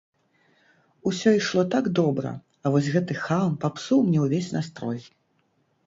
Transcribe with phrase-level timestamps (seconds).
[1.11, 2.33] Усё ішло так добра,
[2.65, 4.99] а вось гэты хам папсуў мне ўвесь настрой!